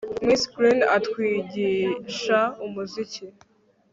Miss 0.25 0.41
Green 0.53 0.79
atwigisha 0.97 2.39
umuziki 2.65 3.25